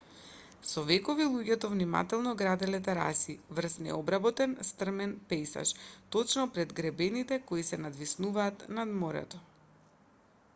со 0.67 0.83
векови 0.85 1.25
луѓето 1.33 1.69
внимателно 1.73 2.31
граделе 2.39 2.79
тераси 2.87 3.35
врз 3.59 3.75
необработен 3.89 4.55
стрмен 4.69 5.13
пејзаж 5.35 5.75
точно 6.17 6.47
пред 6.57 6.75
гребените 6.81 7.41
кои 7.53 7.69
се 7.71 7.81
надвиснуваат 7.85 8.67
над 8.81 8.99
морето 9.05 9.45